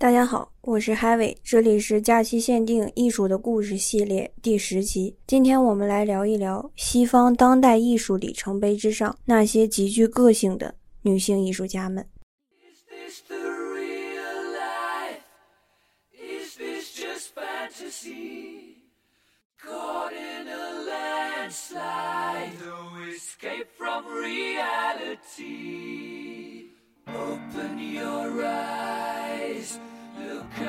[0.00, 5.14] 大家好，我是海伟，这里是假期限定艺术的故事系列第十集。
[5.26, 12.08] 今天我们来聊一聊西方当代艺术里程碑之上那些极具个性的女性艺术家们。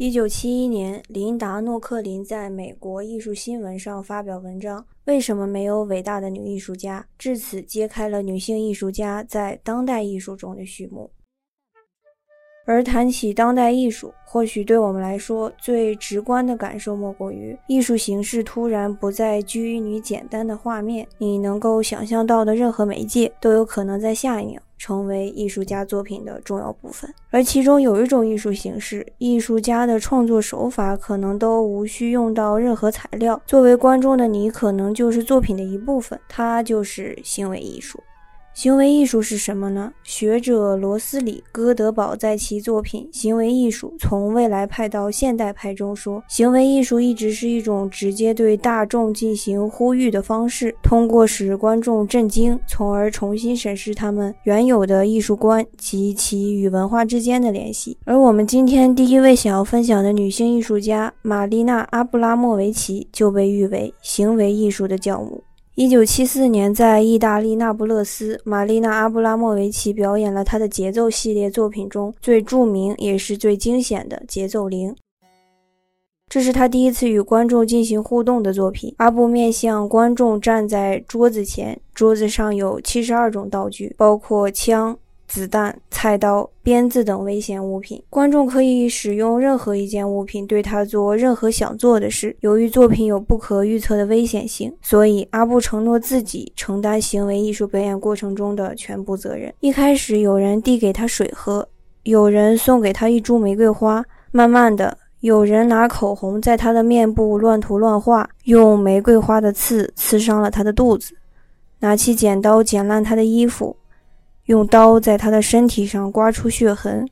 [0.00, 11.10] 一九七一年，琳达·诺克林在美国艺术新闻上发表文章：“为什么没有伟大的女艺术家？”至此揭开了女性艺术家在当代艺术中的序幕。
[12.64, 24.62] 而谈起当代艺术，或许对我们来说最直观的感受，莫过于艺术形式突然不再拘泥简单的画面，你能够想象到的任何媒介，都有可能在下一秒。
[24.80, 38.02] 成为艺术家作品的重要部分，而其中有一种艺术形式，艺术家的创作手法可能都无需用到任何材料，作为观众的你可能就是作品的一部分，它就是行为艺术。
[38.60, 39.90] 行为艺术是什么呢？
[40.02, 57.96] 学者罗斯里·戈德堡在其作品《行为艺术：从未来派到现代派》中说，行为艺术一直是一种直接对大众进行呼吁的方式，通过使观众震惊，从而重新审视他们原有的艺术观及其与文化之间的联系。
[58.04, 65.42] 而我们今天第一位想要分享的女性艺术家玛丽娜·阿布拉莫维奇就被誉为行为艺术的教母。
[65.80, 74.90] 一九七四年，在意大利那不勒斯，玛丽娜·阿布拉莫维奇表演了她的节奏系列作品中最著名也是最惊险的《节奏铃》。
[76.28, 78.94] 这是她第一次与观众进行互动的作品。
[78.98, 84.98] 阿布面向观众站在桌子前，桌子上有七十二种道具，包括枪。
[85.30, 92.36] 子弹、菜刀、鞭子等危险物品，观众可以使用任何一件物品对他做任何想做的事。
[92.40, 99.54] 由于作品有不可预测的危险性，所以阿布承诺自己承担行为艺术表演过程中的全部责任。
[99.60, 101.68] 一开始，有人递给他水喝，
[102.02, 111.14] 有人送给他一株玫瑰花，慢慢的，有人拿口红在他的面部乱涂乱画，用玫瑰花的刺刺伤了他的肚子，
[111.78, 113.76] 拿起剪刀剪烂他的衣服。
[114.50, 117.08] 用刀在他的身体上刮出血痕，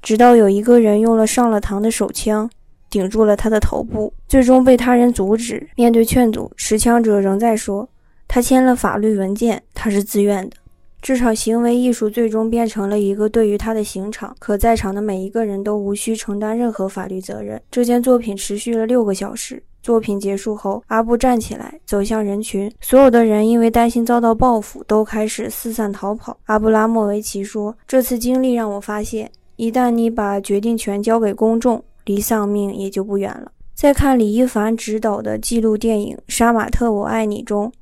[0.00, 2.48] 直到有一个人用了上了膛的手枪
[2.88, 5.68] 顶住了他的头部，最终被他人阻止。
[5.76, 7.86] 面对劝阻，持枪者仍在说
[8.26, 10.56] ：“他签了法律文件，他是自愿的。”
[11.02, 17.60] 这场行为艺术最终变成了一个对于他的刑场，可在场的每一个人都无需承担任何法律责任。
[17.70, 19.62] 这件作品持续了六个小时。
[19.82, 26.38] 作品结束后，阿布站起来走向人群，所有的人因为担心遭到报复，都开始四散逃跑。
[26.44, 37.72] 阿布拉莫维奇说：“这次经历让我发现，一旦你把决定权交给公众，离丧命也就不远了。”在看李一凡执导的纪录电影《杀马特，我爱你》中，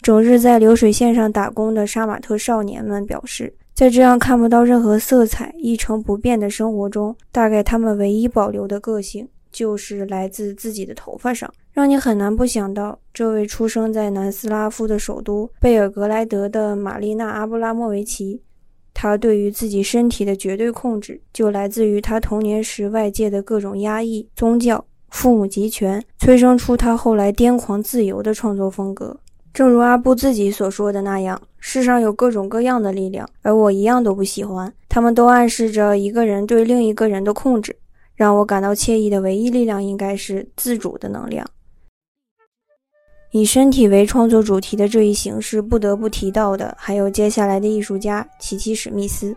[0.00, 9.28] 整日在流水线上打工的杀马特少年们表示，在这样看不到任何色彩、一成不变的生活中，大概他们唯一保留的个性。
[9.52, 18.40] 就是来自自己的头发上，让你很难不想到，这位出生在南斯拉夫的首都贝尔格莱德的玛丽娜·阿布拉莫维奇，
[18.94, 29.18] 她对于自己身体的绝对控制，就来自于她童年时外界的各种压抑、宗教、父母集权，催生出她后来癫狂自由的创作风格。
[29.52, 37.74] 正如阿布自己所说的那样，世上有各种各样的力量，而我一样都不喜欢，他们都暗示着一个人对另一个人的控制。
[38.20, 41.48] 让我感到惬意的唯一力量，应该是自主的能量。
[43.30, 49.34] 以身体为创作主题的这一形式，不得不提到的还有接下来的艺术家琪琪史密斯。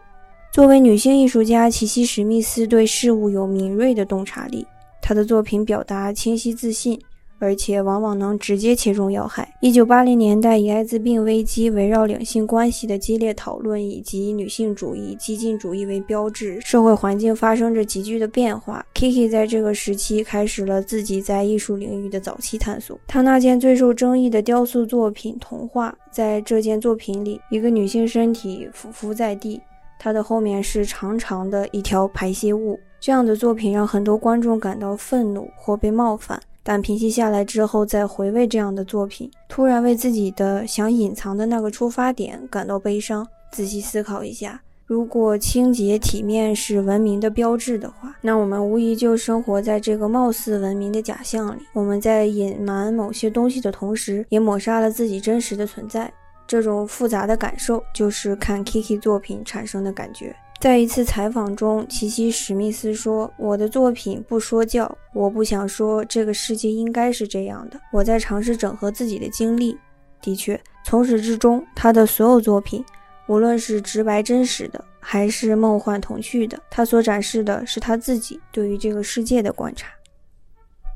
[0.51, 4.67] 作为女性艺术家，琪琪史密斯对事物有敏锐的洞察力，
[5.01, 6.99] 她的作品表达清晰自信。
[7.43, 9.53] 而且往往能直接切中要害。
[9.59, 18.85] 一九八零年代，以艾滋病危机围绕两性关系的激烈讨论，以及女性主义、激进主义为标志，社会环境发生着急剧的变化。
[18.95, 22.97] Kiki 在这个时期开始了自己在艺术领域的早期探索。
[23.07, 29.61] 他那件最受争议的雕塑作品《童话》，在这件作品里，一个女性身体俯伏在地。
[29.99, 32.79] 她的后面是长长的一条排泄物。
[32.99, 43.27] 这样的作品让很多观众感到愤怒或被冒犯，但平息下来之后再回味这样的作品，突然为自己的想隐藏的那个出发点感到悲伤。
[43.51, 44.59] 仔细思考一下。
[44.85, 51.61] 如果清洁体面是文明的标志的话，那我们无疑就生活在这个貌似文明的假象里。
[51.73, 56.11] 我们在隐瞒某些东西的同时，也抹杀了自己真实的存在。
[56.45, 60.35] 这种复杂的感受，就是看 Kiki 作品产生的感觉。
[60.63, 67.77] 在一次采访中，琪琪史密斯说：“我的作品不说教，我不想说这个世界应该是这样的。
[67.91, 69.77] 我在尝试整合自己的经历。
[70.21, 72.81] 的确，从始至终，他的所有作品。”
[73.27, 79.89] 无论是直白真实的，还是梦幻童趣的，他所展示的是他自己对于这个世界的观察。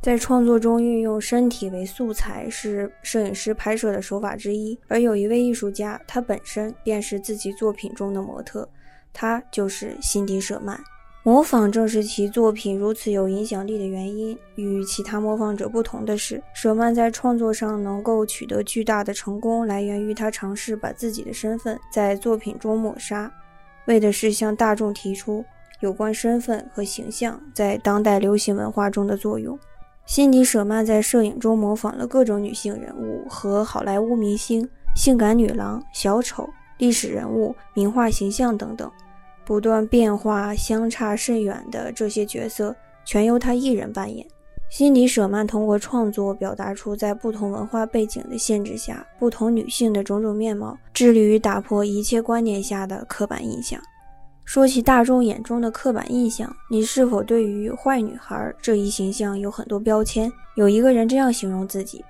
[0.02, 8.70] 在创作中运用身体为素材是摄影师拍摄的手法之一，而有一位艺术家，他本身便是自己作品中的模特，
[9.14, 10.80] 他就是辛迪·舍曼。
[11.24, 14.38] 模仿正是其作品如此有影响力的原因。
[14.56, 23.30] 与其他模仿者不同的是，舍曼在创作上能够取得巨大的成功，来源于他尝试把自己的身份在作品中抹杀，
[23.88, 25.44] 为的是向大众提出
[25.82, 29.60] 有关身份和形象在当代流行文化中的作用。
[30.06, 34.66] 辛迪·舍曼在摄影中模仿了各种女性人物和好莱坞明星、
[34.96, 38.92] 性感女郎、小丑、历史人物、名画形象等等。
[39.46, 42.76] 不断变化、相差甚远的这些角色，
[43.06, 44.28] 全由他一人扮演。
[44.70, 53.82] 辛迪·舍曼通过创作表达出在不同文化背景的限制下，不同女性的种种面貌，致力于打破一切观念下的刻板印象。
[54.44, 60.30] 说起大众眼中的刻板印象，你是否对于坏女孩这一形象有很多标签？
[60.56, 62.04] 有一个人这样形容自己。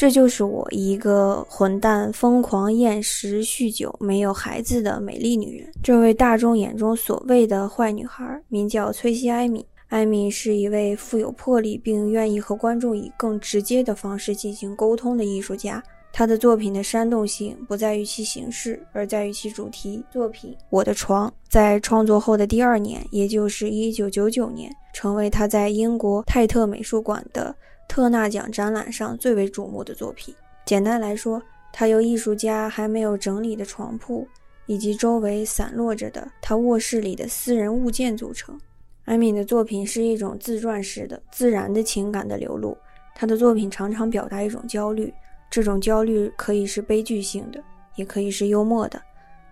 [0.00, 5.70] 这就是我一个混蛋、疯狂、厌食、酗酒、没有孩子的美丽女人。
[5.82, 9.62] 这位大众眼中所谓的坏女孩，名叫崔西·艾米。
[9.88, 15.82] 艾米是一位富有魄力，并愿意和观众以更直接的方式进行沟通的艺术家。
[16.14, 20.02] 她的作品的煽动性不在于其形式，而在于其主题。
[20.10, 27.54] 作品《我的床》在创作后的第二年，也就是1999年，成为他在英国泰特美术馆的。
[27.90, 30.32] 特纳奖展览上最为瞩目的作品，
[30.64, 31.42] 简单来说，
[31.72, 34.28] 它由艺术家还没有整理的床铺
[34.66, 38.56] 以及周围散落着的他卧室里的私人物件组成。
[39.06, 42.78] 艾米的作品是一种自传式的、自然的情感的流露。
[43.16, 45.12] 他的作品常常表达一种焦虑，
[45.50, 47.60] 这种焦虑可以是悲剧性的，
[47.96, 49.02] 也可以是幽默的。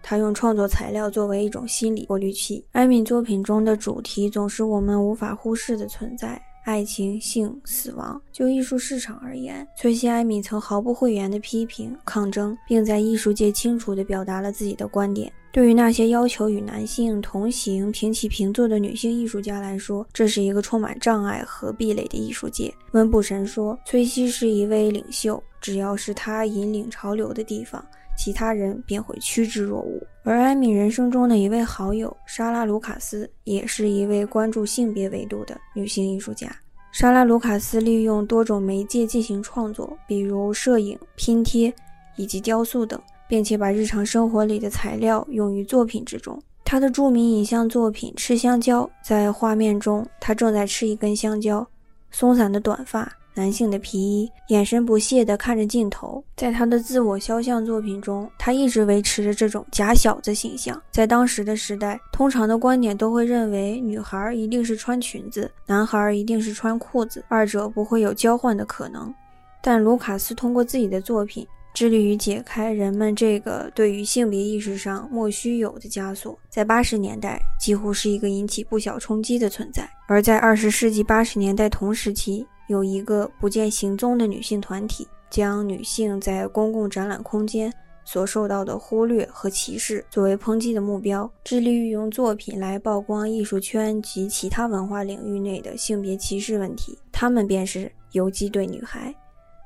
[0.00, 2.64] 他用创作材料作为一种心理过滤器。
[2.70, 6.40] 艾米作品中的主题总是我们无法忽视的存在。
[6.68, 8.20] 爱情、性、死亡。
[8.30, 15.32] 就艺术市场而言，崔西·艾米曾毫不讳言地批评、抗争，并在艺术界清楚地表达了自己的观点。
[15.50, 22.72] 对于那些要求与男性同行、平起平坐的女性艺术家来说，这是一个充满障碍和壁垒的艺术界。
[22.92, 27.82] 温布神说：“崔西是一位领袖，只要是他引领潮流的地方，
[28.18, 36.54] 其他人便会趋之若鹜。”而艾米人生中的一位好友莎拉·卢卡斯也是一位关注性别维度的女性艺术家。
[36.92, 41.72] 莎拉·卢卡斯利用多种媒介进行创作，比如摄影、拼贴
[42.16, 46.42] 以及雕塑等，并且把日常生活里的材料用于作品之中。
[46.64, 51.66] 她的著名影像作品《吃香蕉》在画面中，她正在吃一根香蕉，
[52.10, 53.10] 松散的短发。
[53.38, 56.24] 男性的皮衣，眼神不屑地看着镜头。
[56.34, 60.82] 在他的自我肖像作品中，他一直维持着这种假小子形象。
[60.90, 69.14] 在当时的时代，通常的观点都会认为女孩一定是穿裙子，男孩一定是穿裤子，二者不会有交换的可能。
[69.62, 76.36] 但卢卡斯通过自己的作品，致力于解开人们这个对于性别意识上莫须有的枷锁。
[76.50, 87.72] 在八十年代，几乎是一个引起不小冲击的存在；而在二十世纪八十年代同时期，有一个不见行踪的女性团体，将女性在公共展览空间
[88.04, 96.98] 所受到的忽略和歧视作为抨击的目标，致力于用作品来曝光艺术圈及其他文化领域内的性别歧视问题。
[97.10, 99.14] 他们便是游击队女孩，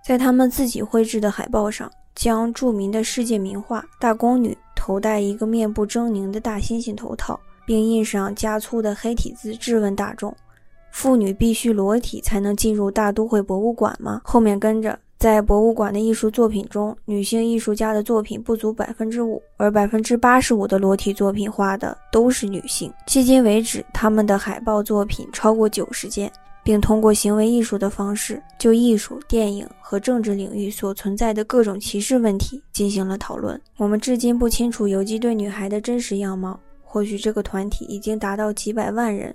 [0.05, 10.35] 在他们自己绘制的海报上，将著名的世界名画《大宫女》头戴一个面部狰狞的大猩猩头套，并印上加粗的黑体字，质问大众。
[10.93, 14.21] 妇女必须裸体才能进入大都会博物馆吗？
[14.23, 22.93] 后面跟着，在博物馆的艺术作品中，女性艺术家的作品不足百分之五，而百分之八十五的裸体作品画的都是女性。
[23.09, 26.31] 迄今为止，他们的海报作品超过九十件，
[26.63, 33.61] 并通过行为艺术的方式，就艺术、电影和政治领域所存在的各种歧视问题进行了讨论。
[33.79, 36.61] 我们至今不清楚游击队女孩的真实样貌。
[36.85, 39.35] 或许这个团体已经达到几百万人，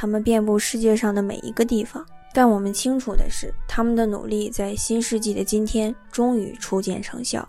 [0.00, 2.06] 他们遍布世界上的每一个地方。
[2.32, 7.46] 但我们清楚的是，他们的努力在新世纪的今天终于初见成效。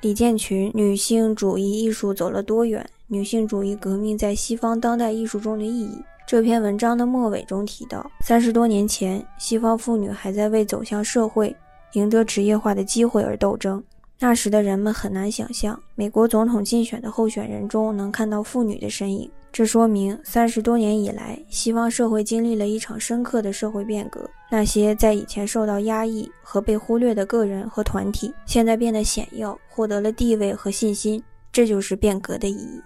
[0.00, 2.88] 李建群，女性主义艺术走了多远？
[3.08, 6.00] 女性主义革命在西方当代艺术中的意义。
[6.24, 11.52] 这篇文章的末尾中提到，三十多年前，西方妇女还在为走向社会、
[11.94, 13.82] 赢得职业化的机会而斗争。
[14.18, 19.30] 那时的人们很难想象，美国总统竞选的候选人中能看到妇女的身影。
[19.50, 24.28] 这说明三十多年以来，西方社会经历了一场深刻的社会变革。
[24.48, 31.22] 那些在以前受到压抑和被忽略的个人和团体，现在变得显要，获得了地位和信心。
[31.52, 32.80] 这就是变革的意义。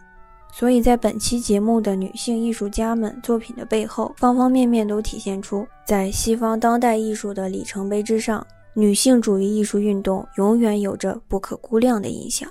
[0.52, 8.44] 所以在本期节目的女性艺术家们作品的背后，方方面面都体现出，在西方当代艺术的里程碑之上，
[8.76, 12.46] 女性主义艺术运动永远有着不可估量的影响。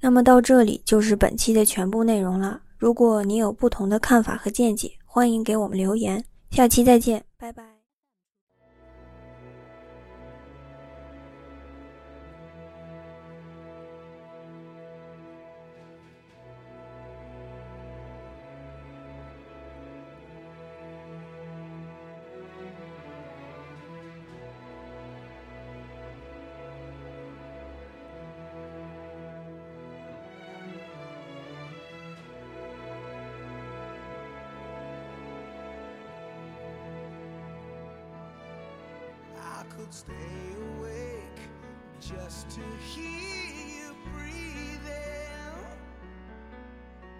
[0.00, 2.60] 那么到这里就是本期的全部内容了。
[2.78, 6.24] 如果你有不同的看法和见解，欢迎给我们留言。
[6.52, 7.77] 下期再见，拜拜。
[39.88, 40.12] could stay
[40.76, 41.40] awake
[42.00, 43.04] just to hear
[43.66, 45.54] you breathing.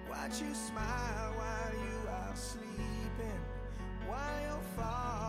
[0.09, 3.41] Watch you smile while you are sleeping,
[4.07, 5.28] while you're far.